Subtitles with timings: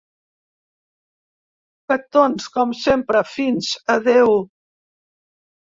[1.91, 4.37] Petons, com sempre, fins a deu.